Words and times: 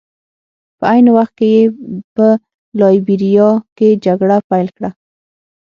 په 0.77 0.85
عین 0.93 1.07
وخت 1.17 1.33
کې 1.39 1.47
یې 1.55 1.63
په 2.15 2.27
لایبیریا 2.79 3.49
کې 3.77 3.89
جګړه 4.05 4.37
پیل 4.49 4.67
کړه. 4.77 4.89